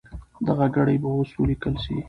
دغه 0.47 0.65
ګړې 0.75 0.95
به 1.01 1.09
اوس 1.15 1.29
ولیکل 1.35 1.75
سي. 1.83 1.95